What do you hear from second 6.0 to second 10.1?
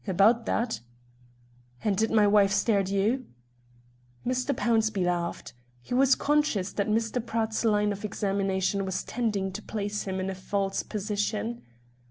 conscious that Mr. Pratt's line of examination was tending to place